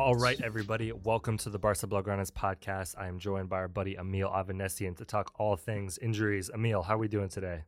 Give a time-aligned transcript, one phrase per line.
[0.00, 2.94] All right, everybody, welcome to the Barca Blaugranes podcast.
[2.96, 6.48] I am joined by our buddy Emil Avanesian to talk all things injuries.
[6.54, 7.64] Emil, how are we doing today?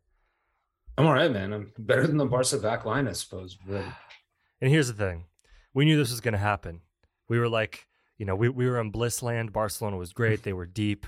[0.97, 1.53] I'm all right, man.
[1.53, 3.59] I'm better than the Barca back line, I suppose.
[3.69, 3.85] But...
[4.63, 5.27] And here's the thing
[5.75, 6.81] we knew this was going to happen.
[7.29, 9.53] We were like, you know, we, we were in bliss land.
[9.53, 11.07] Barcelona was great, they were deep.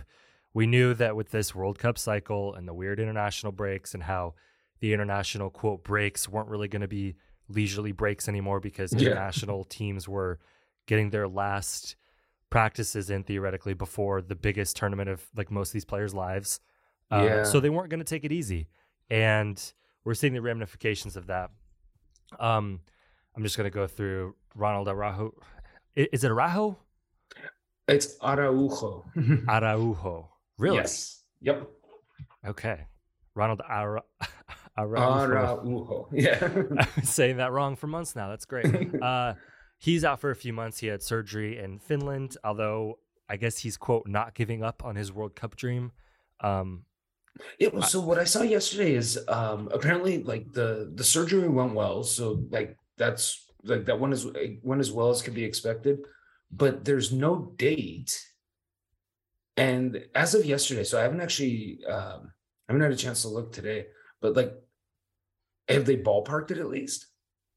[0.52, 4.34] We knew that with this World Cup cycle and the weird international breaks and how
[4.80, 7.14] the international quote breaks weren't really going to be
[7.48, 9.12] leisurely breaks anymore because Yeah.
[9.12, 10.39] international teams were
[10.86, 11.96] getting their last
[12.50, 16.60] practices in theoretically before the biggest tournament of like most of these players' lives.
[17.10, 17.42] Uh, Yeah.
[17.44, 18.68] So they weren't going to take it easy,
[19.10, 19.60] and
[20.05, 21.50] we're seeing the ramifications of that.
[22.38, 22.80] Um,
[23.36, 25.34] I'm just going to go through Ronald Araujo.
[25.96, 26.78] Is it Araujo?
[27.88, 29.05] It's Araujo.
[29.48, 30.30] Araujo.
[30.58, 30.77] Really?
[30.77, 31.22] Yes.
[31.40, 31.68] Yep.
[32.46, 32.86] Okay.
[33.34, 34.02] Ronald Ara-
[34.78, 35.33] Araujo.
[35.34, 36.08] Araujo.
[36.12, 36.39] Yeah.
[36.78, 38.28] I've been saying that wrong for months now.
[38.28, 38.66] That's great.
[39.02, 39.34] Uh,
[39.79, 40.79] he's out for a few months.
[40.79, 42.98] He had surgery in Finland, although
[43.29, 45.92] I guess he's quote not giving up on his World Cup dream.
[46.40, 46.85] Um,
[47.58, 51.74] It was so what I saw yesterday is um apparently like the the surgery went
[51.74, 52.02] well.
[52.05, 54.27] So like that's like that one as
[54.63, 55.98] went as well as could be expected,
[56.51, 58.13] but there's no date.
[59.57, 62.33] And as of yesterday, so I haven't actually um
[62.68, 63.86] I haven't had a chance to look today,
[64.20, 64.52] but like
[65.68, 67.07] have they ballparked it at least?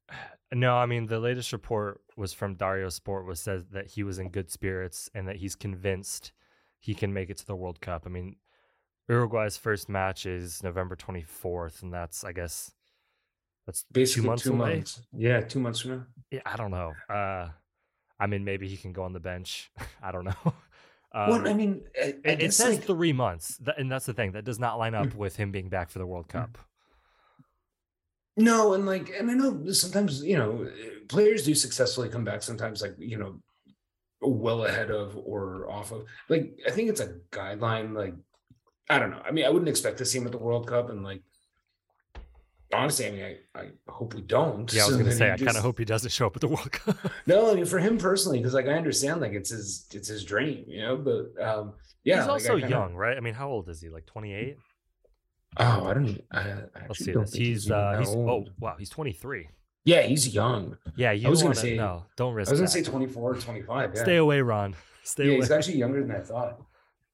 [0.53, 4.19] no, I mean the latest report was from Diario Sport was says that he was
[4.19, 6.31] in good spirits and that he's convinced
[6.79, 8.03] he can make it to the World Cup.
[8.05, 8.35] I mean,
[9.07, 12.71] Uruguay's first match is November 24th, and that's I guess
[13.65, 14.83] that's Basically two months away.
[15.15, 16.05] Yeah, two months from now.
[16.31, 16.93] Yeah, I don't know.
[17.09, 17.49] Uh,
[18.19, 19.71] I mean, maybe he can go on the bench.
[20.03, 20.33] I don't know.
[21.13, 24.13] well, Um, I mean, I, I it, it says like, three months, and that's the
[24.13, 25.15] thing that does not line up Mm.
[25.15, 26.57] with him being back for the World Cup.
[28.37, 30.69] No, and like, and I know sometimes you know
[31.09, 32.43] players do successfully come back.
[32.43, 33.39] Sometimes, like you know,
[34.21, 36.05] well ahead of or off of.
[36.29, 37.95] Like, I think it's a guideline.
[37.95, 38.13] Like,
[38.89, 39.21] I don't know.
[39.25, 41.21] I mean, I wouldn't expect to see him at the World Cup, and like,
[42.73, 43.23] honestly, I mean,
[43.55, 44.71] I, I hope we don't.
[44.71, 46.35] Yeah, I was so gonna say he I kind of hope he doesn't show up
[46.35, 46.95] at the World Cup.
[47.25, 50.23] No, I mean, for him personally, because like I understand, like it's his, it's his
[50.23, 50.95] dream, you know.
[50.97, 53.17] But um, yeah, He's like, also kinda- young, right?
[53.17, 53.89] I mean, how old is he?
[53.89, 54.57] Like twenty eight?
[55.59, 56.21] Oh, I don't.
[56.31, 56.55] I, I
[56.87, 57.31] Let's see don't this.
[57.31, 59.49] think He's uh, he's oh wow, he's twenty three.
[59.85, 60.77] Yeah, he's young.
[60.97, 62.57] Yeah, you was gonna say- no, don't risk that.
[62.57, 62.85] I was gonna that.
[62.85, 63.91] say 24 or 25.
[63.95, 64.03] Yeah.
[64.03, 64.75] Stay away, Ron.
[65.03, 65.37] Stay yeah, away.
[65.37, 66.59] he's actually younger than I thought.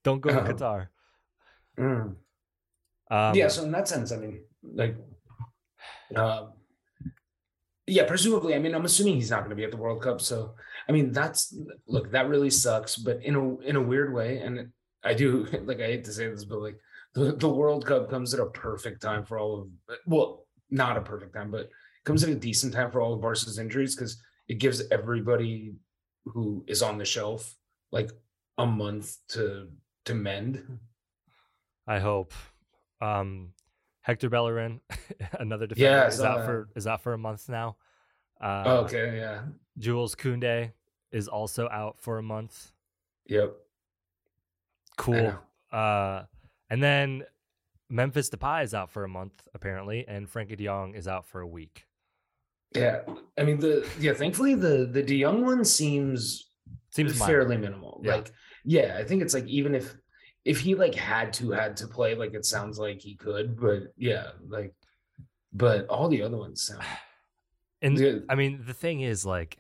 [0.03, 0.87] Don't go to Um, Qatar.
[1.79, 2.15] Mm.
[3.11, 4.95] Um, yeah, so in that sense, I mean, like,
[6.15, 6.47] uh,
[7.85, 10.19] yeah, presumably, I mean, I'm assuming he's not going to be at the World Cup.
[10.21, 10.55] So,
[10.89, 11.55] I mean, that's
[11.87, 14.69] look, that really sucks, but in a in a weird way, and
[15.03, 16.79] I do like I hate to say this, but like
[17.13, 21.01] the, the World Cup comes at a perfect time for all of well, not a
[21.01, 21.69] perfect time, but
[22.03, 25.73] comes at a decent time for all of Barca's injuries because it gives everybody
[26.25, 27.55] who is on the shelf
[27.91, 28.11] like
[28.57, 29.69] a month to
[30.05, 30.79] to mend.
[31.87, 32.33] I hope.
[33.01, 33.49] Um,
[34.01, 34.79] Hector Bellerin,
[35.39, 36.45] another defender, Yeah, is out that.
[36.45, 37.75] for is out for a month now.
[38.41, 39.43] Uh, Oh, okay, yeah.
[39.77, 40.71] Jules Koundé
[41.11, 42.71] is also out for a month.
[43.27, 43.55] Yep.
[44.97, 45.33] Cool.
[45.71, 46.23] Uh,
[46.69, 47.23] and then
[47.89, 51.41] Memphis Depay is out for a month apparently, and Frenkie De Jong is out for
[51.41, 51.85] a week.
[52.75, 53.01] Yeah.
[53.37, 56.49] I mean the yeah, thankfully the the De Jong one seems
[56.91, 57.31] Seems minor.
[57.31, 58.01] fairly minimal.
[58.03, 58.15] Yeah.
[58.15, 58.31] Like,
[58.63, 59.95] yeah, I think it's like even if
[60.45, 63.93] if he like had to had to play, like it sounds like he could, but
[63.97, 64.73] yeah, like
[65.51, 66.83] but all the other ones sound
[67.81, 68.19] And Yeah.
[68.29, 69.57] I mean, the thing is, like,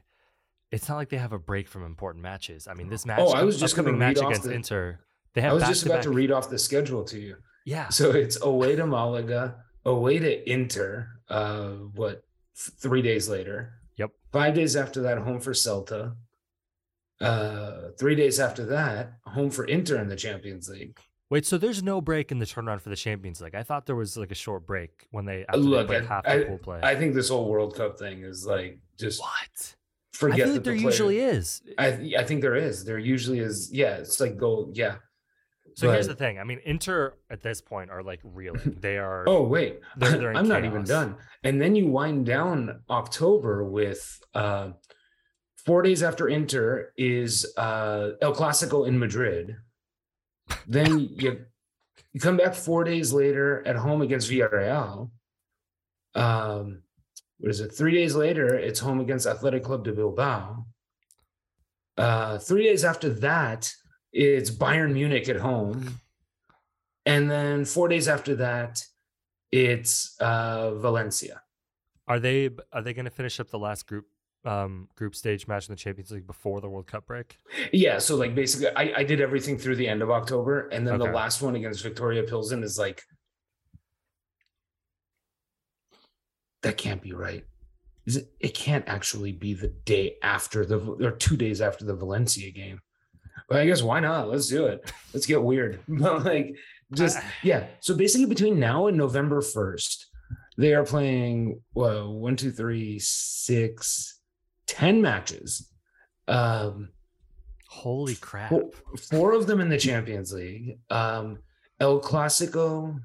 [0.71, 2.67] it's not like they have a break from important matches.
[2.69, 3.19] I mean, this oh, match.
[3.19, 4.99] Oh, I was just gonna match read against the- Inter.
[5.33, 7.35] They have I was just about back-to-back- read off the schedule to you.
[7.65, 11.07] Yeah, So it's away to Malaga, away to Inter.
[11.29, 12.23] Uh, what?
[12.55, 13.73] Three days later.
[13.97, 14.11] Yep.
[14.31, 16.15] Five days after that, home for Celta.
[17.21, 20.99] Uh, three days after that, home for Inter in the Champions League.
[21.29, 23.55] Wait, so there's no break in the turnaround for the Champions League?
[23.55, 26.31] I thought there was like a short break when they Look, they I, half the
[26.31, 26.79] I, pool play.
[26.83, 29.75] I think this whole World Cup thing is like just what?
[30.11, 30.33] forget.
[30.33, 31.61] I feel like that the there player- usually is.
[31.77, 32.83] I I think there is.
[32.83, 33.71] There usually is.
[33.71, 34.69] Yeah, it's like go.
[34.73, 34.95] Yeah.
[35.75, 36.37] So here's the thing.
[36.39, 38.77] I mean, Inter at this point are like reeling.
[38.81, 39.23] They are.
[39.27, 41.15] Oh wait, They're- they're I'm not even done.
[41.43, 44.71] And then you wind down October with uh,
[45.65, 49.55] four days after Inter is uh, El Clasico in Madrid.
[50.67, 51.45] Then you
[52.11, 55.09] you come back four days later at home against Villarreal.
[56.15, 56.83] Um,
[57.39, 57.69] what is it?
[57.73, 60.65] Three days later, it's home against Athletic Club de Bilbao.
[61.97, 63.71] Uh, three days after that,
[64.13, 65.99] it's Bayern Munich at home.
[67.05, 68.81] And then four days after that,
[69.51, 71.41] it's uh, Valencia.
[72.07, 74.05] Are they are they going to finish up the last group
[74.45, 77.37] um group stage match in the Champions League before the World Cup break?
[77.71, 80.95] Yeah, so like basically, I, I did everything through the end of October, and then
[80.95, 81.07] Okay.
[81.09, 83.03] the last one against Victoria Pilsen is like
[86.61, 87.45] that can't be right.
[88.05, 88.31] Is it?
[88.39, 92.79] It can't actually be the day after the or two days after the Valencia game.
[93.49, 94.29] But I guess why not?
[94.29, 94.91] Let's do it.
[95.13, 95.79] Let's get weird.
[95.87, 96.55] But like,
[96.93, 97.67] just yeah.
[97.79, 100.07] So basically, between now and November first,
[100.57, 104.19] they are playing well, one, two, three, six,
[104.67, 105.69] ten matches.
[106.27, 106.89] Um,
[107.69, 108.49] Holy crap!
[108.49, 108.69] Four,
[109.09, 110.77] four of them in the Champions League.
[110.91, 111.39] Um,
[111.79, 112.99] El Clasico,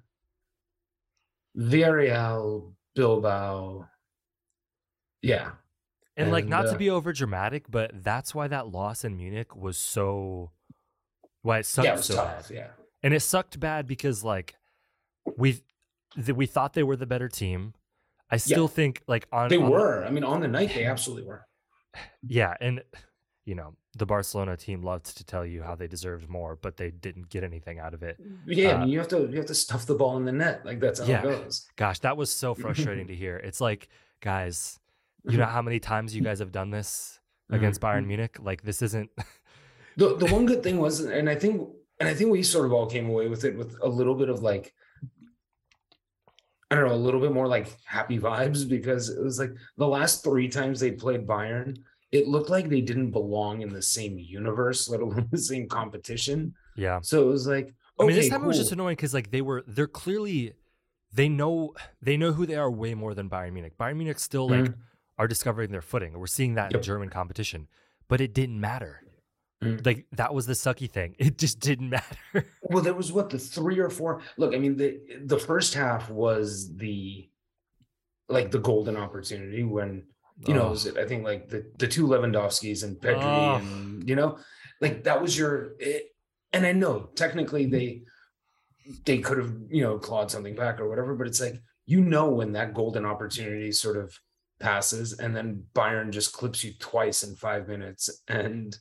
[1.57, 3.89] Villarreal, Bilbao.
[5.23, 5.53] Yeah.
[6.19, 9.17] And like, not And, to uh, be over dramatic, but that's why that loss in
[9.17, 10.51] Munich was so.
[11.43, 12.49] Why it sucked yeah, it so tough.
[12.49, 12.67] bad, Yeah.
[13.03, 14.57] and it sucked bad because like
[15.37, 15.61] we
[16.17, 17.75] th- we thought they were the better team.
[18.31, 20.05] I still think like on They on the- were.
[20.05, 21.47] I mean, on the night, they absolutely were.
[22.27, 22.83] yeah, and
[23.47, 26.91] you know the Barcelona team loved to tell you how they deserved more, but they
[26.91, 28.17] didn't get anything out of it.
[28.47, 30.33] Yeah, I Uh, mean, you have to you have to stuff the ball in the
[30.33, 30.67] net.
[30.67, 31.21] Like that's how Yeah.
[31.21, 31.69] it goes.
[31.77, 33.37] Gosh, that was so frustrating to hear.
[33.37, 33.89] It's like,
[34.21, 34.79] guys,
[35.25, 35.53] you know mm-hmm.
[35.53, 37.57] how many times you guys have done this mm-hmm.
[37.57, 38.09] against Bayern mm-hmm.
[38.09, 38.37] Munich?
[38.41, 39.11] Like this isn't.
[39.97, 41.69] the the one good thing was, and I think,
[42.01, 44.29] and I think we sort of all came away with it with a little bit
[44.29, 44.73] of like,
[46.71, 49.89] I don't know, a little bit more like happy vibes because it was like the
[49.89, 51.77] last three times they played Bayern,
[52.13, 56.55] it looked like they didn't belong in the same universe, let alone the same competition.
[56.77, 57.01] yeah.
[57.03, 59.31] So it was like, I mean, this okay, time it was just annoying because like
[59.31, 60.55] they were they're clearly
[61.13, 63.77] they know they know who they are way more than Bayern Munich.
[63.79, 64.75] Bayern Munich still like Mhm.
[65.19, 66.19] Are discovering their footing.
[66.19, 66.83] We're seeing that in Yep.
[66.83, 67.69] German competition,
[68.09, 69.03] but it didn't matter.
[69.63, 69.85] Mhm.
[69.85, 71.17] Like that was the sucky thing.
[71.19, 72.47] It just didn't matter.
[72.63, 74.21] Well, there was what the three or four.
[74.37, 77.29] Look, I mean, the the first half was the
[78.29, 80.05] like the golden opportunity when
[80.47, 80.71] you know, Oh.
[80.71, 83.57] was it, I think like the the two Lewandowskis and Pedri, Oh.
[83.57, 84.39] and you know,
[84.81, 85.75] like that was your.
[85.81, 86.15] It,
[86.53, 88.03] and I know technically they
[89.05, 92.29] they could have you know clawed something back or whatever, but it's like you know
[92.31, 94.17] when that golden opportunity sort of
[94.61, 98.77] passes, and then Bayern just clips you twice in five minutes, and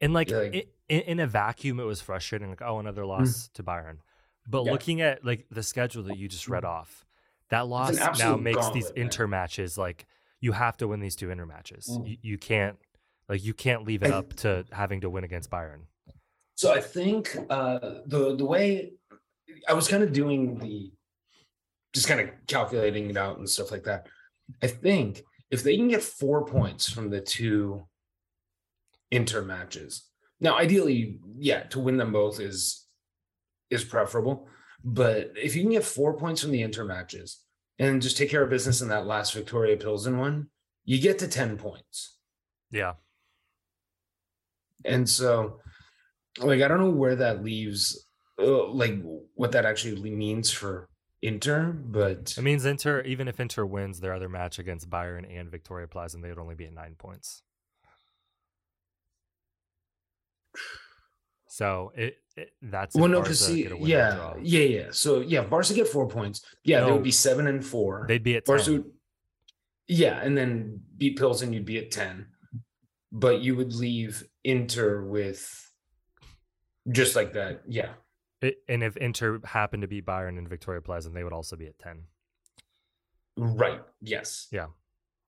[0.00, 2.50] And like, like- in, in a vacuum, it was frustrating.
[2.50, 3.98] Like, oh, another loss to Bayern.
[4.46, 4.66] But Mm.
[4.66, 4.72] Yeah.
[4.72, 7.06] looking at like the schedule that you just read off,
[7.48, 9.04] that loss now makes these gauntlet, man.
[9.06, 10.06] inter matches like
[10.40, 11.88] you have to win these two inter matches.
[11.90, 12.08] Mm.
[12.10, 12.76] You, you can't
[13.30, 15.84] like you can't leave it I- up to having to win against Bayern.
[16.56, 18.92] So I think uh, the the way
[19.66, 20.92] I was kind of doing the
[21.94, 24.06] just kind of calculating it out and stuff like that.
[24.62, 27.86] I think if they can get four points from the two
[29.10, 30.08] inter matches,
[30.40, 32.86] now ideally, yeah, to win them both is
[33.70, 34.48] is preferable.
[34.84, 37.40] But if you can get four points from the inter matches
[37.78, 40.48] and just take care of business in that last Victoria Pilsen one,
[40.84, 42.18] you get to ten points.
[42.70, 42.94] Yeah.
[44.84, 45.60] And so,
[46.38, 48.06] like, I don't know where that leaves,
[48.38, 49.00] uh, like,
[49.34, 50.88] what that actually means for
[51.24, 55.50] Inter, but It means Inter, even if Inter wins their other match against Bayern and
[55.50, 57.42] Victoria Plaza, and they would only be at nine points.
[61.48, 64.86] So it, it that's well, no, because see, get a win or yeah, yeah, yeah.
[64.90, 66.42] So, yeah, Barca get four points.
[66.64, 66.94] Yeah, they No.
[66.94, 68.04] would be seven and four.
[68.08, 68.72] they'd be at Barca, 10.
[68.74, 68.84] would,
[69.86, 72.26] yeah, and then beat Pilsen, you'd be at 10.
[73.12, 75.70] But you would leave Inter with
[76.90, 77.62] just like that.
[77.68, 77.90] Yeah.
[78.44, 81.66] It, and if Inter happened to beat Bayern and Victoria Plaza, they would also be
[81.66, 82.04] at ten.
[83.36, 83.82] Right.
[84.00, 84.48] Yes.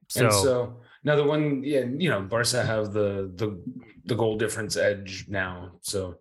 [0.08, 3.60] So, and so now the one, yeah, you know, Barca have the the
[4.04, 5.72] the goal difference edge now.
[5.80, 6.18] So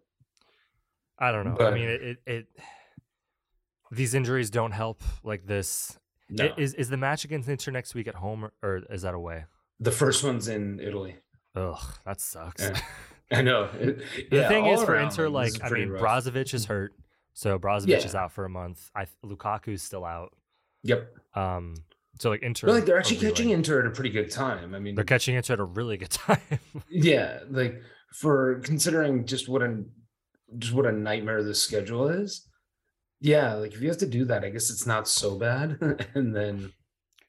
[1.19, 1.65] I don't know.
[1.65, 2.47] I mean, it, it, it
[3.91, 5.99] these injuries don't help like this.
[6.29, 9.13] no, Is is the match against Inter next week at home or, or is that
[9.13, 9.45] away?
[9.79, 11.17] the first one's in Italy.
[11.55, 12.63] Ugh, that sucks.
[12.63, 12.79] Yeah.
[13.31, 13.69] I know.
[13.79, 13.97] It-
[14.29, 16.01] The yeah, thing is for Inter, like I mean, rough.
[16.01, 16.93] Brozovic is hurt,
[17.33, 17.97] so Brozovic Yeah.
[17.97, 18.89] is out for a month.
[18.95, 20.33] I Lukaku's still out.
[20.83, 21.11] Yep.
[21.33, 21.73] Um,
[22.19, 23.59] so like Inter, But like they're actually catching reeling.
[23.59, 24.73] Inter at a pretty good time.
[24.75, 26.39] I mean, They're catching Inter at a really good time.
[26.89, 27.81] yeah, like
[28.13, 29.83] for considering just what a
[30.57, 32.47] just what a nightmare this schedule is.
[33.21, 35.77] Yeah, like if you have to do that, I guess it's not so bad.
[36.13, 36.71] and then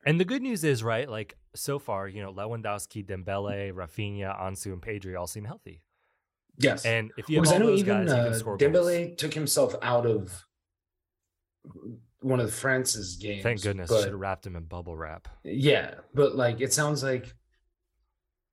[0.05, 1.09] and the good news is, right?
[1.09, 5.83] Like so far, you know, Lewandowski, Dembele, Raphinha, Ansu, and Pedri all seem healthy.
[6.59, 8.57] Yes, And if you have because I know those even guys, you uh, can score
[8.57, 8.73] goals.
[8.73, 10.45] Dembele took himself out of
[12.21, 13.43] one of France's games.
[13.43, 15.29] Thank goodness, but- should have wrapped him in bubble wrap.
[15.45, 17.33] Yeah, but like it sounds like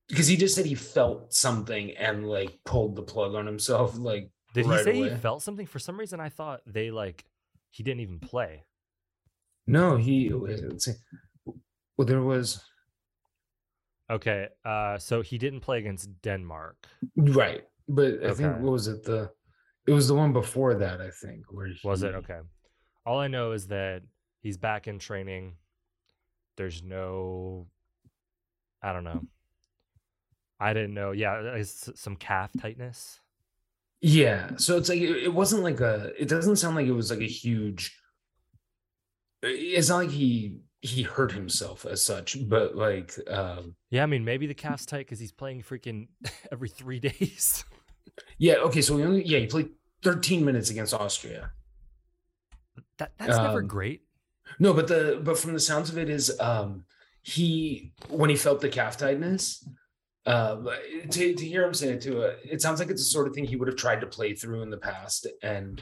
[0.10, 3.96] because he just said he felt something and like pulled the plug on himself.
[3.98, 5.66] Like, Did he right say he felt something?
[5.66, 7.26] For some reason, I thought they like
[7.72, 8.64] he didn't even play.
[9.66, 10.32] no, he.
[10.32, 10.94] wait, Let's see.
[11.98, 12.64] Well, there was
[14.12, 16.76] Okay, uh, so he didn't play against Denmark.
[17.16, 18.34] right, but I Okay.
[18.34, 19.30] think what was it the?
[19.86, 21.52] It was the one before that, I think.
[21.52, 22.40] Where Was it okay?
[23.06, 24.04] All I know is that
[24.42, 25.56] he's back in training.
[26.56, 27.68] There's no,
[28.82, 29.24] I don't know.
[30.60, 31.12] I didn't know.
[31.12, 33.20] Yeah, it's some calf tightness.
[34.02, 36.12] Yeah, so it's like it, it wasn't like a.
[36.18, 37.98] It doesn't sound like it was like a huge.
[39.42, 44.24] It's not like he he hurt himself as such, but like um Yeah, I mean
[44.26, 46.08] maybe the calf's tight because he's playing freaking
[46.52, 47.66] every three days.
[48.38, 48.56] Yeah.
[48.56, 49.70] Okay, so he only yeah he played
[50.04, 51.52] 13 minutes against Austria.
[52.98, 54.02] That that's never Um, great.
[54.60, 56.86] No, but the but from the sounds of it is um
[57.22, 59.68] he when he felt the calf tightness,
[60.26, 60.58] uh
[61.10, 63.34] to, to hear him say it too, uh, it sounds like it's the sort of
[63.34, 65.82] thing he would have tried to play through in the past and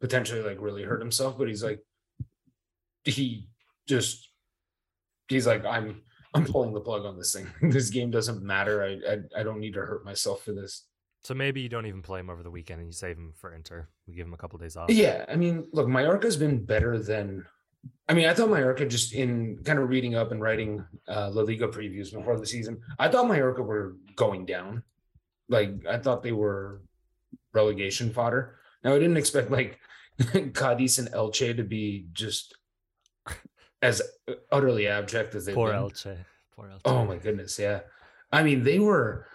[0.00, 1.80] potentially like really hurt himself, but he's like
[3.04, 3.48] he
[3.88, 4.28] just
[5.28, 6.02] he's like I'm
[6.34, 7.46] I'm pulling the plug on this thing.
[7.70, 8.82] this game doesn't matter.
[8.84, 10.86] I, I I don't need to hurt myself for this.
[11.24, 13.54] So maybe you don't even play him over the weekend and you save him for
[13.54, 13.88] Inter.
[14.08, 14.90] We give him a couple days off.
[14.90, 17.44] Yeah, I mean, look, Mallorca's been better than.
[18.08, 21.42] I mean, I thought Mallorca just in kind of reading up and writing uh, La
[21.42, 22.80] Liga previews before the season.
[22.98, 24.82] I thought Mallorca were going down.
[25.48, 26.82] Like I thought they were
[27.52, 28.56] relegation fodder.
[28.82, 29.78] Now I didn't expect like
[30.54, 32.56] Cadiz and Elche to be just
[33.82, 34.02] as
[34.50, 35.82] utterly abject as they Poor been.
[35.82, 36.18] Elche.
[36.54, 36.80] Poor Elche.
[36.84, 37.80] Oh my goodness, yeah.
[38.32, 39.26] I mean, they were.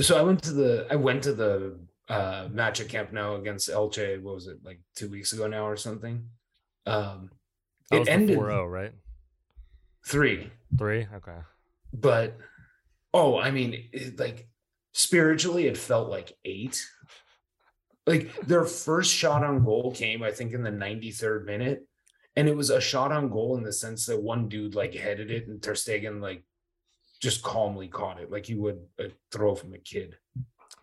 [0.00, 3.68] So I went to the I went to the uh match at Camp Nou against
[3.68, 4.20] Elche.
[4.22, 6.28] What was it like two weeks ago now or something?
[6.86, 7.30] Um,
[7.90, 8.92] it ended 4-0, right?
[10.06, 11.06] three, Three?
[11.14, 11.38] Okay.
[11.92, 12.36] but
[13.12, 14.48] oh, I mean, it, like
[14.92, 16.80] spiritually, it felt like eight.
[18.06, 21.86] Like their first shot on goal came, I think, in the 93rd minute.
[22.36, 25.30] And it was a shot on goal in the sense that one dude like headed
[25.30, 26.44] it and Ter Stegen like
[27.20, 30.16] just calmly caught it like you would a throw from a kid.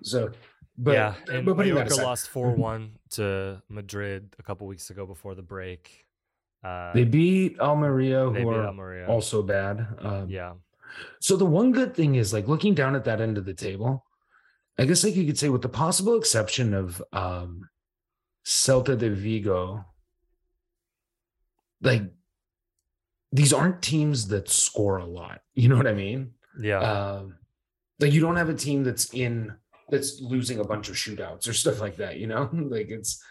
[0.01, 0.31] So,
[0.77, 5.41] but yeah, and but Mallorca lost 4-1 to Madrid a couple weeks ago before the
[5.43, 6.05] break.
[6.63, 9.07] Uh, they beat Almeria, they who beat are Almeria.
[9.07, 9.85] also bad.
[9.99, 10.53] Um, yeah.
[11.19, 14.05] So the one good thing is like looking down at that end of the table,
[14.77, 17.69] I guess like you could say with the possible exception of um
[18.45, 19.85] Celta de Vigo,
[21.81, 22.03] like
[23.33, 25.41] these aren't teams that score a lot.
[25.55, 26.31] You know what I mean?
[26.59, 26.79] Yeah.
[26.79, 27.35] Um
[27.99, 29.53] like you don't have a team that's in
[29.89, 32.49] that's losing a bunch of shootouts or stuff like that, you know?
[32.53, 33.21] like it's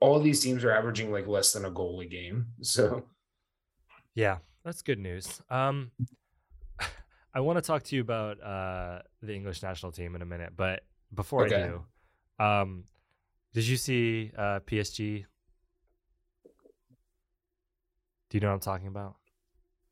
[0.00, 2.48] all these teams are averaging like less than a goal a game.
[2.62, 3.06] So
[4.14, 5.40] Yeah, that's good news.
[5.48, 5.92] Um,
[7.32, 10.54] I want to talk to you about uh, the English national team in a minute,
[10.56, 10.82] but
[11.14, 11.54] before Okay.
[11.54, 11.84] I do,
[12.44, 12.84] um,
[13.54, 15.24] did you see uh, PSG?
[18.28, 19.16] Do you know what I'm talking about?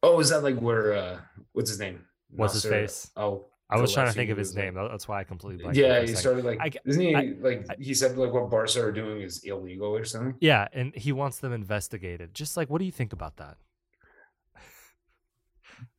[0.03, 1.19] Oh, is that like where uh
[1.53, 2.05] what's his name?
[2.31, 3.11] What's his face?
[3.17, 4.75] Oh I was trying to think of his was, like- name.
[4.75, 5.79] That's why I completely blanked.
[5.79, 8.81] yeah, he started like, I isn't he I- like I- he said like what Barca
[8.83, 10.35] are doing is illegal or something?
[10.41, 12.35] Yeah, and he wants them investigated.
[12.35, 13.59] Just like, what do you think about that?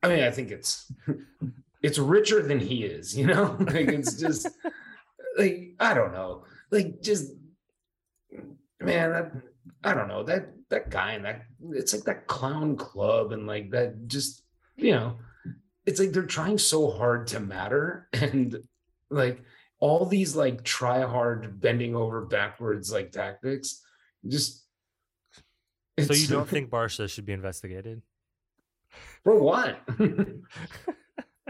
[0.02, 0.90] I mean, I think it's
[1.82, 3.56] it's richer than he is, you know?
[3.60, 4.48] like it's just
[5.38, 6.44] like I don't know.
[6.70, 7.32] Like just
[8.80, 9.32] man, that,
[9.84, 10.22] I don't know.
[10.24, 14.42] That that guy and that it's like that clown club and like that just
[14.76, 15.18] you know,
[15.84, 18.58] it's like they're trying so hard to matter and
[19.10, 19.42] like
[19.78, 23.82] all these like try hard bending over backwards like tactics
[24.26, 24.64] just
[25.98, 28.02] So you don't think Barca should be investigated?
[29.22, 29.78] for what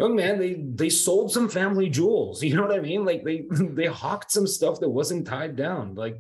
[0.01, 2.43] oh man, they they sold some family jewels.
[2.43, 3.05] You know what I mean?
[3.05, 5.95] Like they they hawked some stuff that wasn't tied down.
[5.95, 6.19] Like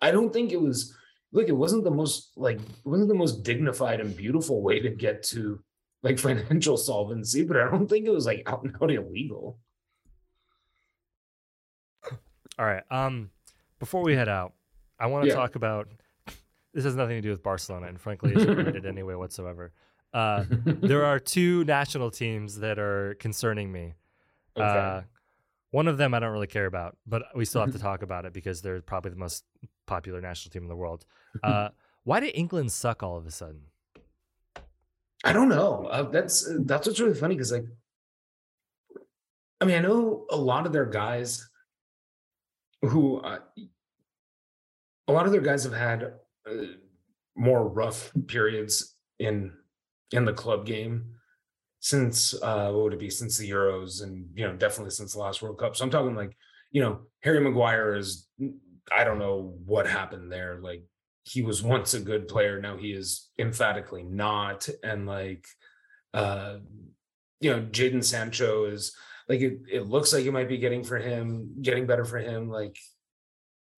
[0.00, 0.94] I don't think it was
[1.32, 4.90] look, it wasn't the most like it wasn't the most dignified and beautiful way to
[4.90, 5.60] get to
[6.02, 9.58] like financial solvency, but I don't think it was like out and out illegal.
[12.58, 12.82] All right.
[12.90, 13.30] Um,
[13.78, 14.54] before we head out,
[14.98, 15.34] I want to Yeah.
[15.34, 15.88] talk about.
[16.72, 19.72] This has nothing to do with Barcelona, and frankly, it shouldn't read it anyway whatsoever.
[20.12, 23.94] Uh, there are two national teams that are concerning me.
[24.56, 24.66] Okay.
[24.78, 25.02] Uh,
[25.70, 28.24] one of them I don't really care about, but we still have to talk about
[28.24, 29.44] it because they're probably the most
[29.86, 31.04] popular national team in the world.
[31.42, 31.68] Uh,
[32.04, 33.60] why did England suck all of a sudden?
[35.22, 35.84] I don't know.
[35.84, 37.66] Uh, that's that's what's really funny because like,
[39.60, 41.46] I mean, I know a lot of their guys
[42.80, 43.40] who uh,
[45.08, 46.14] a lot of their guys have had
[46.48, 46.54] uh,
[47.36, 49.52] more rough periods in
[50.12, 51.15] in the club game
[51.80, 55.18] since uh what would it be since the Euros and you know definitely since the
[55.18, 55.76] last World Cup.
[55.76, 56.36] So I'm talking like
[56.70, 58.28] you know Harry Maguire is
[58.94, 60.58] I don't know what happened there.
[60.60, 60.84] Like
[61.24, 64.68] he was once a good player, now he is emphatically not.
[64.82, 65.46] And like
[66.14, 66.58] uh
[67.40, 68.94] you know Jadon Sancho is
[69.28, 72.48] like it, it looks like it might be getting for him, getting better for him
[72.48, 72.76] like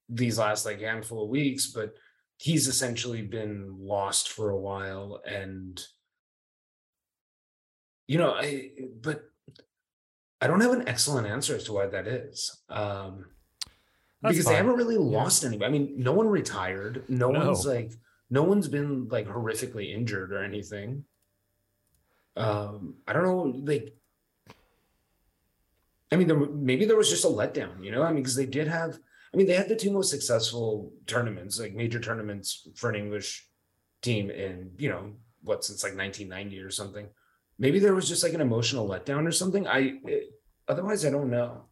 [0.09, 1.95] these last like handful of weeks, but
[2.39, 5.83] he's essentially been lost for a while and
[8.09, 9.23] you know i but
[10.41, 13.25] i don't have an excellent answer as to why that is um
[14.21, 15.69] because they haven't really lost anybody.
[15.69, 17.05] I mean no one retired.
[17.09, 17.47] No, No.
[17.47, 17.93] one's like
[18.31, 21.05] no one's been like horrifically injured or anything.
[22.37, 23.95] Um i don't know like
[26.11, 28.03] i mean there, maybe there was just a letdown you know?
[28.03, 28.99] I mean because they did have
[29.33, 33.47] i mean they had the two most successful tournaments like major tournaments for an english
[34.03, 35.13] team in you know
[35.43, 37.07] what since like 1990 or something
[37.59, 39.67] maybe there was just like an emotional letdown or something.
[39.67, 40.31] I it,
[40.69, 41.65] otherwise i don't know.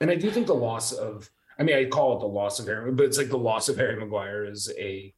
[0.00, 2.66] And i do think the loss of i mean i call it the loss of
[2.66, 5.14] harry but it's like the loss of harry maguire is a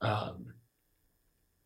[0.00, 0.46] um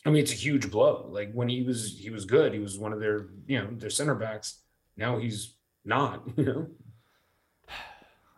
[0.05, 1.09] i mean it's a huge blow.
[1.11, 3.91] Like when he was he was good he was one of their you know their
[3.91, 4.61] center backs.
[4.97, 6.67] Now he's not you know?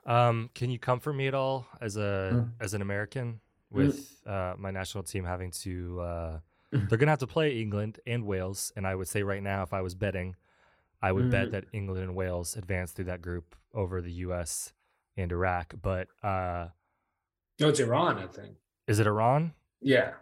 [0.06, 2.50] Um, can you comfort me at all as a Mm.
[2.60, 6.00] as an American with uh, my national team having to?
[6.00, 6.38] Uh,
[6.88, 9.72] they're gonna have to play England and Wales, and I would say right now, if
[9.72, 10.36] I was betting,
[11.02, 11.52] I would bet Mm.
[11.52, 14.72] that England and Wales advance through that group over the U.S.
[15.16, 15.74] and Iraq.
[15.80, 16.68] But uh,
[17.58, 18.56] no it's iran i think
[18.86, 19.52] is it Iran?
[19.82, 20.12] yeah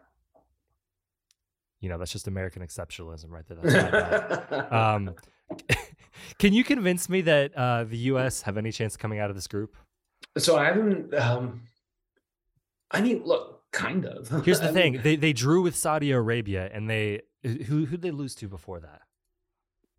[1.80, 3.58] You know, that's just American exceptionalism right there.
[3.62, 5.14] That's um,
[6.38, 8.42] can you convince me that uh, the U.S.
[8.42, 9.76] have any chance of coming out of this group?
[10.36, 11.62] so i haven't um
[12.90, 16.70] i mean look kind of Here's the thing: mean, they they drew with Saudi Arabia,
[16.72, 19.02] and they who who they lose to before that?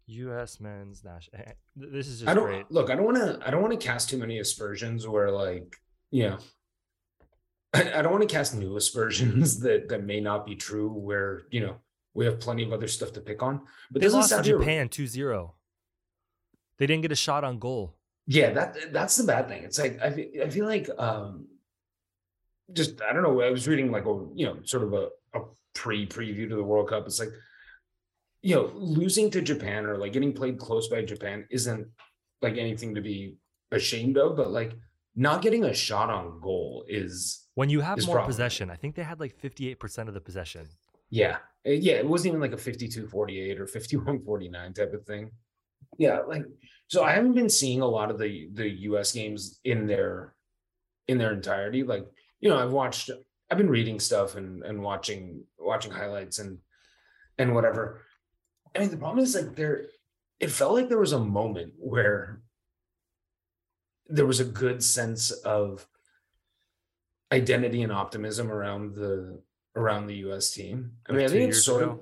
[0.07, 0.59] U.S.
[0.59, 1.43] men's national.
[1.75, 2.71] This is just I don't great.
[2.71, 2.89] look.
[2.89, 3.39] I don't want to.
[3.45, 5.75] I don't want to cast too many aspersions where, like,
[6.09, 6.37] you know,
[7.73, 10.89] I, I don't want to cast new aspersions that that may not be true.
[10.89, 11.75] Where you know
[12.13, 13.61] we have plenty of other stuff to pick on.
[13.91, 15.51] But They lost to Japan 2-0.
[16.77, 17.95] They didn't get a shot on goal.
[18.25, 19.63] Yeah, that that's the bad thing.
[19.63, 21.47] It's like I I feel like um
[22.73, 23.41] just I don't know.
[23.41, 25.41] I was reading like a you know sort of a, a
[25.73, 27.05] pre preview to the World Cup.
[27.05, 27.29] It's like
[28.41, 31.87] you know losing to Japan or like getting played close by Japan isn't
[32.41, 33.35] like anything to be
[33.71, 34.73] ashamed of, but like
[35.15, 38.27] not getting a shot on goal is When you have more problematic.
[38.27, 40.69] possession, I think they had like 58% of the possession.
[41.09, 45.31] yeah Uh, yeah it wasn't even like a 52-48 or 51-49 type of thing
[45.97, 46.43] yeah like
[46.87, 50.33] so i haven't been seeing a lot of the the us games in their
[51.07, 52.05] in their entirety like
[52.39, 53.09] you know i've watched
[53.49, 56.59] i've been reading stuff and and watching watching highlights and
[57.37, 58.01] and whatever
[58.75, 59.85] i mean the problem is like there
[60.39, 62.41] it felt like there was a moment where
[64.07, 65.87] there was a good sense of
[67.31, 69.41] identity and optimism around the
[69.75, 70.93] around the US team.
[71.07, 71.91] I mean, Like I think it's sort ago?
[71.91, 71.99] of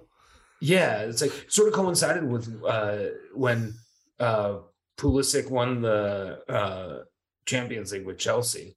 [0.61, 2.97] yeah, it's like sort of coincided with uh
[3.33, 3.73] when
[4.19, 4.59] uh
[4.97, 7.03] Pulisic won the uh
[7.45, 8.76] Champions League with Chelsea.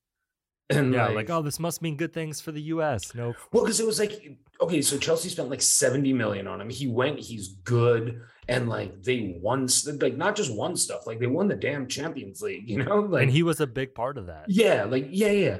[0.76, 3.12] And Yeah, like, like, oh, this must mean good things for the U.S.
[3.14, 6.70] No, well, because it was like, okay, so Chelsea spent like 70 million on him.
[6.70, 9.68] He went, he's good, and like they won,
[10.00, 13.00] like not just won stuff, like they won the damn Champions League, you know?
[13.00, 14.44] Like and he was a big part of that.
[14.48, 15.58] yeah, like yeah, yeah.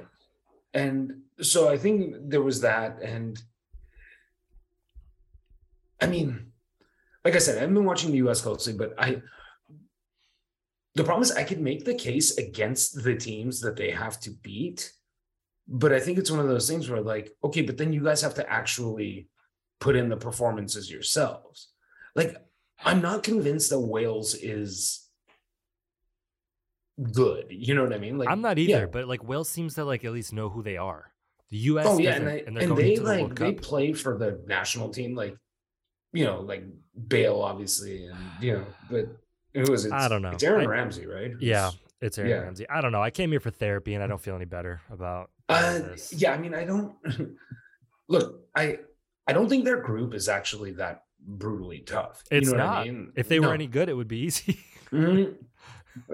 [0.74, 3.40] And so I think there was that, and
[6.00, 6.52] I mean,
[7.24, 9.22] like I said, I haven't been watching the US closely, but I
[10.94, 14.30] the problem is I could make the case against the teams that they have to
[14.30, 14.92] beat,
[15.70, 18.20] but I think it's one of those things where like, okay, but then you guys
[18.22, 19.28] have to actually
[19.78, 21.68] put in the performances yourselves.
[22.16, 22.36] Like
[22.84, 25.08] I'm not convinced that Wales is
[27.12, 27.46] good.
[27.50, 28.18] You know what I mean?
[28.18, 28.86] Like I'm not either, yeah.
[28.86, 31.12] but like Wales seems to like at least know who they are.
[31.50, 31.86] The U.S.
[31.88, 35.14] Oh yeah, and, I, and and they the like they play for the national team,
[35.14, 35.36] like
[36.12, 36.64] you know, like
[37.08, 39.06] Bale obviously, and you know, but
[39.54, 39.92] who is it?
[39.92, 40.30] I don't know.
[40.30, 41.32] It's Aaron I- Ramsey, right?
[41.40, 42.38] Yeah, Who's- it's Aaron yeah.
[42.38, 42.68] Ramsey.
[42.68, 43.02] I don't know.
[43.02, 45.80] I came here for therapy, and I don't feel any better about Uh,
[46.12, 46.94] yeah, I mean, I don't
[48.08, 48.44] look.
[48.54, 48.78] I
[49.26, 52.22] I don't think their group is actually that brutally tough.
[52.30, 52.68] It's you know not.
[52.70, 53.12] What I mean?
[53.16, 54.58] If they were any good, it would be easy.
[54.90, 55.36] Mhm.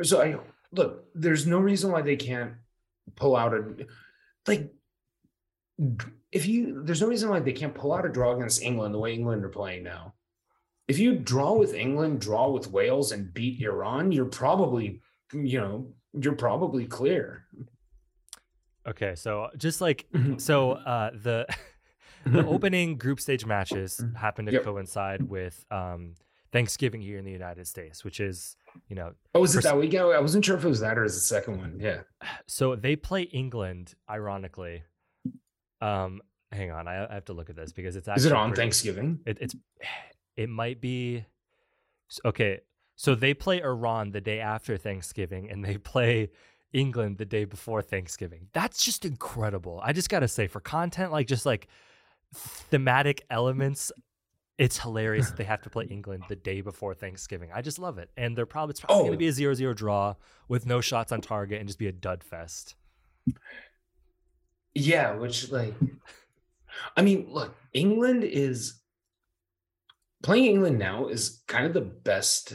[0.03, 0.37] So I
[0.73, 1.07] look.
[1.15, 2.53] There's no reason why they can't
[3.15, 3.87] pull out a
[4.47, 4.71] like.
[6.33, 8.99] If you, there's no reason why they can't pull out a draw against England the
[8.99, 10.15] way England are playing now.
[10.89, 15.01] If you draw with England, draw with Wales, and beat Iran, you're probably,
[15.33, 17.45] you know, you're probably clear.
[18.87, 20.41] okay, so just like Mhm.
[20.41, 21.47] so, uh, the
[22.27, 24.65] the opening group stage matches happen to Yep.
[24.65, 26.15] coincide with um,
[26.53, 28.57] Thanksgiving here in the United States, which is
[28.89, 30.05] you know Oh, was it that weekend?
[30.15, 31.79] I wasn't sure if it was that or is the second one.
[31.81, 32.03] Yeah.
[32.47, 34.83] so they play England, ironically.
[35.81, 38.33] Um, hang on, I, I have to look at this because it's actually Is it
[38.33, 39.21] on pretty- Thanksgiving?
[39.27, 39.55] It, it's
[40.37, 41.25] it might be
[42.25, 42.61] okay.
[42.97, 46.31] So they play Iran the day after Thanksgiving, and they play
[46.73, 48.49] England the day before Thanksgiving.
[48.53, 49.81] That's just incredible.
[49.83, 51.69] I just gotta say, for content, like just like
[52.35, 53.93] thematic elements,
[54.59, 57.51] it's hilarious that they have to play England the day before Thanksgiving.
[57.55, 59.07] I just love it, and they're probably it's probably Oh.
[59.09, 60.15] gonna be a 0-0 draw
[60.49, 62.75] with no shots on target and just be a dud fest.
[64.75, 65.75] Yeah, which like
[66.97, 68.81] I mean, look, England is
[70.23, 72.55] playing England now is kind of the best.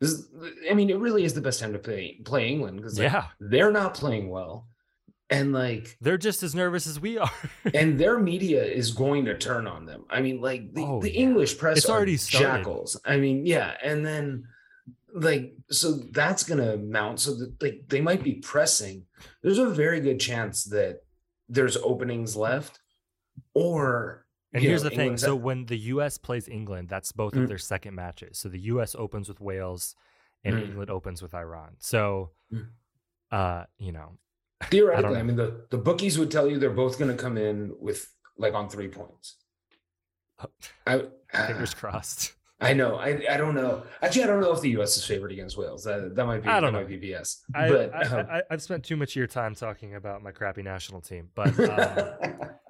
[0.00, 0.28] This is,
[0.70, 3.72] I mean, it really is the best time to play play England because yeah, they're
[3.72, 4.68] not playing well,
[5.30, 7.30] and like, they're just as nervous as we are.
[7.74, 10.04] and their media is going to turn on them.
[10.10, 11.20] I mean, like the, Oh, the yeah.
[11.20, 12.46] English press It's are already started.
[12.58, 13.00] jackals.
[13.06, 14.46] I mean, yeah, and then
[15.14, 19.06] like so that's gonna mount so that like they might be pressing.
[19.42, 21.00] There's a very good chance that
[21.48, 22.80] there's openings left,
[23.54, 24.25] or
[24.56, 26.18] And you here's know, the thing: so when the U.S.
[26.18, 27.42] plays England, that's both Mm.
[27.42, 28.38] of their second matches.
[28.38, 28.94] So the U.S.
[28.98, 29.94] opens with Wales,
[30.44, 30.62] and Mm.
[30.68, 31.76] England opens with Iran.
[31.78, 32.68] So, Mm.
[33.30, 34.16] uh, you know,
[34.64, 35.20] theoretically, know.
[35.20, 38.54] I, mean the the bookies would tell you they're both gonna come in with like
[38.54, 39.36] on three points.
[40.86, 42.32] I fingers crossed.
[42.58, 42.96] I know.
[42.96, 43.82] I, I don't know.
[44.00, 44.96] Actually, I don't know if the U.S.
[44.96, 45.84] is favored against Wales.
[45.84, 46.48] That that might be.
[46.48, 46.86] I don't know.
[46.86, 47.42] BS.
[47.54, 50.30] I, but I, um, I, I've spent too much of your time talking about my
[50.30, 52.48] crappy national team, but um,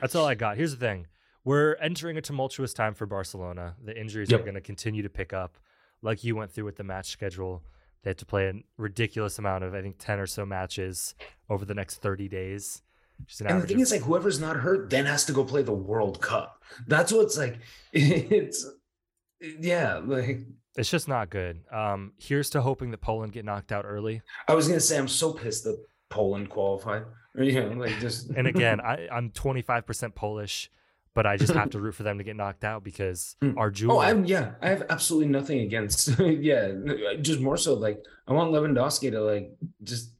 [0.00, 0.56] that's all I got.
[0.56, 1.06] Here's the thing:
[1.44, 3.74] we're entering a tumultuous time for Barcelona.
[3.84, 5.58] The injuries are going to continue to pick up,
[6.02, 7.62] like you went through with the match schedule.
[8.02, 11.14] They have to play a ridiculous amount of, I think, ten or so matches
[11.48, 12.82] over the next thirty days.
[13.40, 15.72] And the thing of- is, like, whoever's not hurt then has to go play the
[15.72, 16.62] World Cup.
[16.86, 17.58] That's what's like.
[17.92, 18.66] It's
[19.40, 20.00] yeah.
[20.04, 20.40] Like
[20.76, 21.60] It's just not good.
[21.70, 24.22] Um, here's to hoping that Poland get knocked out early.
[24.48, 25.82] I was gonna say, I'm so pissed that
[26.14, 27.04] Poland qualified.
[27.36, 30.70] Know, like just And again, I, I'm 25% Polish,
[31.16, 33.56] but I just have to root for them to get knocked out because Mm.
[33.60, 33.96] our jewel.
[33.96, 34.52] Oh, I'm yeah.
[34.62, 36.00] I have absolutely nothing against.
[36.50, 36.70] yeah,
[37.28, 37.98] just more so like
[38.28, 39.46] I want Lewandowski to like
[39.82, 40.12] just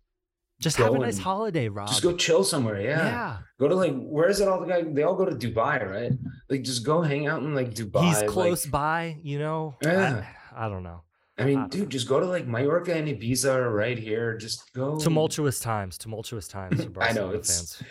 [0.60, 1.86] just have a nice and- holiday, Rob.
[1.88, 2.80] just go chill somewhere.
[2.80, 3.04] Yeah.
[3.06, 3.38] yeah.
[3.60, 4.82] Go to like where is it all the guy?
[4.82, 6.12] They all go to Dubai, right?
[6.50, 8.04] Like just go hang out in like Dubai.
[8.08, 9.76] He's like- close by, you know.
[9.82, 10.24] Yeah.
[10.56, 11.02] I, I don't know.
[11.36, 14.36] I mean, dude, just go to like Mallorca and Ibiza are right here.
[14.36, 14.96] Just go.
[14.98, 17.82] Tumultuous times, tumultuous times for I know, it's- fans.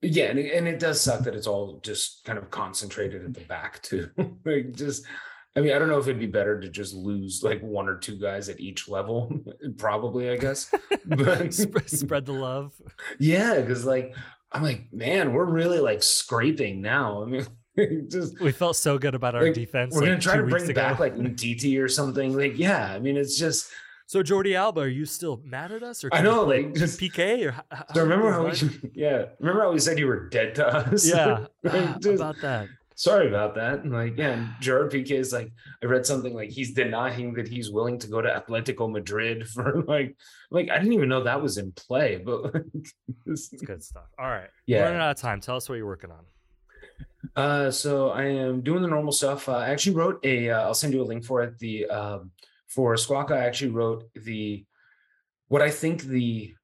[0.00, 3.34] Yeah, and it, and it does suck that it's all just kind of concentrated at
[3.34, 4.08] the back too.
[4.44, 5.04] like just,
[5.56, 7.96] I mean, I don't know if it'd be better to just lose like one or
[7.98, 9.28] two guys at each level.
[9.76, 10.72] Probably, I guess.
[11.04, 12.72] But spread, spread the love.
[13.18, 14.14] yeah, because like
[14.52, 17.22] I'm like, man, we're really like scraping now.
[17.24, 17.46] I mean,
[18.08, 19.94] just We felt so good about our Like, defense.
[19.94, 20.80] we're like, gonna try to weeks bring ago.
[20.80, 22.36] back like Titi or something.
[22.36, 23.70] Like, yeah, I mean, it's just.
[24.06, 26.74] So Jordi Alba, are you still mad at us, or I can you know, like,
[26.74, 29.98] just- PK, or h- h- So remember how is we, yeah, remember how we said
[29.98, 31.06] you were dead to us?
[31.06, 32.68] yeah Like, just- about that.
[32.94, 33.84] sorry about that.
[33.84, 37.46] And like, yeah, and Gerard Piqué is like, I read something like he's denying that
[37.48, 40.16] he's willing to go to Atletico Madrid for like,
[40.50, 42.64] like I didn't even know that was in play, but like,
[43.26, 44.06] It's good stuff.
[44.18, 44.78] All right, Yeah.
[44.78, 45.40] we're running out of time.
[45.42, 46.24] Tell us what you're working on.
[47.36, 49.48] Uh, so I am doing the normal stuff.
[49.48, 51.58] Uh, I actually wrote a, uh, I'll send you a link for it.
[51.58, 52.30] The um,
[52.66, 54.64] for Squawka, I actually wrote the
[55.48, 56.54] what I think the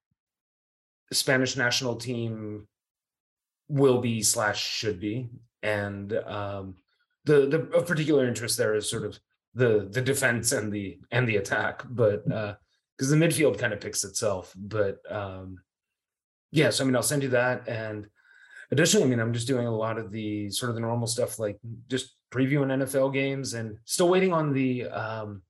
[1.11, 2.67] Spanish national team
[3.67, 5.29] will be slash should be,
[5.63, 6.75] and um,
[7.25, 9.19] the the of particular interest there is sort of
[9.53, 14.03] the the defense and the and the attack, but because the midfield kind of picks
[14.03, 14.53] itself.
[14.57, 15.59] But um,
[16.51, 18.07] yeah, so I mean, I'll send you that, and
[18.71, 21.39] additionally, I mean, I'm just doing a lot of the sort of the normal stuff,
[21.39, 25.41] like just previewing NFL games, and still waiting on the um,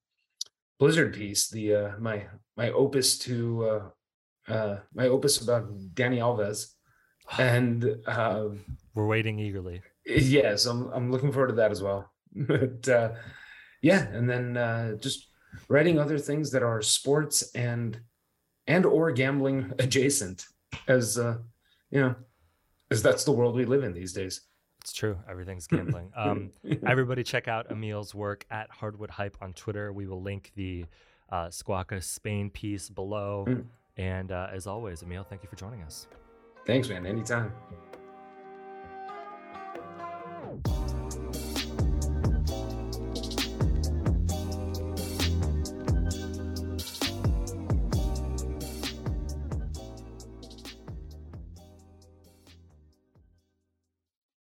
[0.80, 2.26] Blizzard piece, the uh, my
[2.58, 6.74] my opus to uh, uh, my opus about Dani Alves,
[7.38, 8.50] and uh,
[8.94, 9.82] we're waiting eagerly.
[10.06, 12.12] Yes, I'm I'm looking forward to that as well.
[12.36, 13.12] but uh,
[13.82, 15.30] yeah, and then uh, just
[15.70, 18.00] writing other things that are sports and
[18.68, 20.46] and or gambling adjacent,
[20.88, 21.38] as uh,
[21.92, 22.16] you know,
[22.96, 24.42] as that's the world we live in these days.
[24.82, 25.18] It's true.
[25.30, 26.12] Everything's gambling.
[26.18, 26.52] Um,
[26.88, 29.92] everybody, check out Emil's work at Hardwood Hype on Twitter.
[29.92, 30.86] We will link the
[31.30, 33.46] uh, Squawka Spain piece below.
[33.48, 33.66] Mm.
[33.98, 36.08] And uh, as always, Emil, thank you for joining us.
[36.66, 37.06] Thanks, man.
[37.06, 37.52] Anytime.